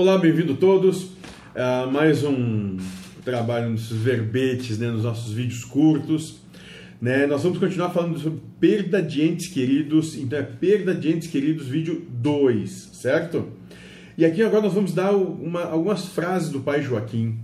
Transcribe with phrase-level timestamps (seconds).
[0.00, 1.08] Olá, bem-vindo todos
[1.56, 2.76] a mais um
[3.24, 6.38] trabalho nesses verbetes, né, nos nossos vídeos curtos.
[7.02, 7.26] Né?
[7.26, 11.66] Nós vamos continuar falando sobre perda de entes queridos, então é perda de entes queridos,
[11.66, 13.48] vídeo 2, certo?
[14.16, 17.36] E aqui agora nós vamos dar uma, algumas frases do pai Joaquim,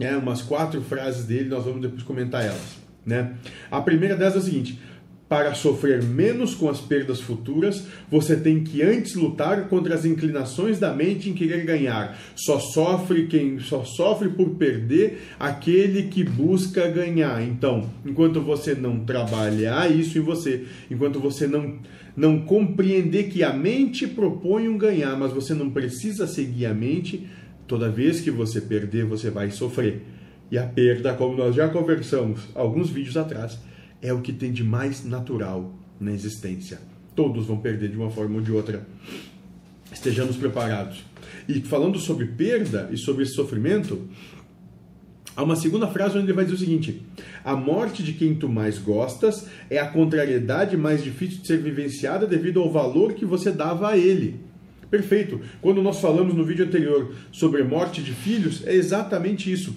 [0.00, 0.16] né?
[0.16, 2.76] umas quatro frases dele, nós vamos depois comentar elas.
[3.06, 3.34] Né?
[3.70, 4.80] A primeira delas é a seguinte:
[5.28, 10.78] para sofrer menos com as perdas futuras, você tem que antes lutar contra as inclinações
[10.78, 12.18] da mente em querer ganhar.
[12.34, 17.42] Só sofre quem só sofre por perder aquele que busca ganhar.
[17.42, 21.78] Então, enquanto você não trabalhar isso em você, enquanto você não
[22.16, 27.28] não compreender que a mente propõe um ganhar, mas você não precisa seguir a mente,
[27.64, 30.02] toda vez que você perder, você vai sofrer.
[30.50, 33.60] E a perda, como nós já conversamos alguns vídeos atrás,
[34.00, 36.78] é o que tem de mais natural na existência.
[37.14, 38.86] Todos vão perder de uma forma ou de outra.
[39.92, 41.04] Estejamos preparados.
[41.48, 44.08] E falando sobre perda e sobre sofrimento,
[45.34, 47.02] há uma segunda frase onde ele vai dizer o seguinte:
[47.44, 52.26] A morte de quem tu mais gostas é a contrariedade mais difícil de ser vivenciada
[52.26, 54.40] devido ao valor que você dava a ele.
[54.90, 55.40] Perfeito.
[55.60, 59.74] Quando nós falamos no vídeo anterior sobre morte de filhos, é exatamente isso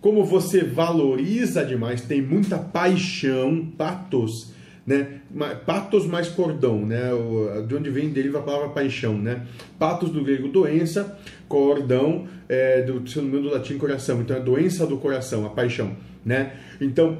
[0.00, 4.52] como você valoriza demais, tem muita paixão, patos,
[4.86, 5.20] né?
[5.66, 7.10] Patos mais cordão, né?
[7.66, 9.46] De onde vem deriva a palavra paixão, né?
[9.78, 14.20] Patos do grego doença, cordão é, do se não do latim coração.
[14.20, 16.54] Então é doença do coração, a paixão, né?
[16.80, 17.18] Então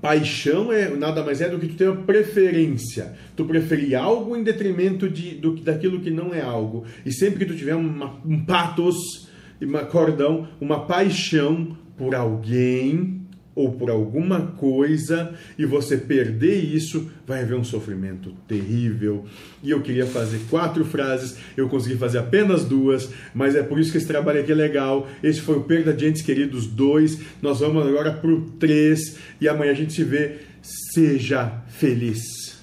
[0.00, 3.14] paixão é nada mais é do que tu ter uma preferência.
[3.36, 6.84] Tu preferir algo em detrimento de, do, daquilo que não é algo.
[7.06, 9.28] E sempre que tu tiver uma, um patos,
[9.60, 13.22] uma cordão, uma paixão por alguém
[13.54, 19.26] ou por alguma coisa e você perder isso, vai haver um sofrimento terrível.
[19.62, 23.92] E eu queria fazer quatro frases, eu consegui fazer apenas duas, mas é por isso
[23.92, 25.06] que esse trabalho aqui é legal.
[25.22, 27.18] Esse foi o Perda de Entes Queridos 2.
[27.42, 30.38] Nós vamos agora para o 3 e amanhã a gente se vê.
[30.62, 32.61] Seja feliz.